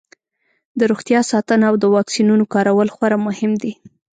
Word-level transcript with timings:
د 0.79 0.81
روغتیا 0.91 1.19
ساتنه 1.31 1.63
او 1.69 1.75
د 1.79 1.85
واکسینونو 1.95 2.43
کارول 2.53 2.87
خورا 2.95 3.17
مهم 3.27 3.51
دي. 3.61 3.71